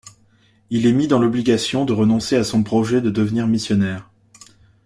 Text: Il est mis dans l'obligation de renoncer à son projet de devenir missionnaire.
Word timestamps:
Il 0.71 0.87
est 0.87 0.93
mis 0.93 1.07
dans 1.07 1.19
l'obligation 1.19 1.85
de 1.85 1.93
renoncer 1.93 2.35
à 2.35 2.43
son 2.43 2.63
projet 2.63 3.01
de 3.01 3.11
devenir 3.11 3.45
missionnaire. 3.45 4.09